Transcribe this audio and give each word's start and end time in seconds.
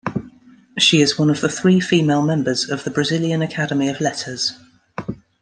She 0.79 0.99
is 0.99 1.19
one 1.19 1.29
of 1.29 1.41
the 1.41 1.47
three 1.47 1.79
female 1.79 2.23
members 2.23 2.67
of 2.67 2.83
the 2.83 2.89
Brazilian 2.89 3.43
Academy 3.43 3.87
of 3.87 4.01
Letters. 4.01 4.53